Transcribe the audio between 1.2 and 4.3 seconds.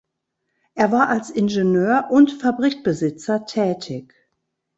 Ingenieur und Fabrikbesitzer tätig.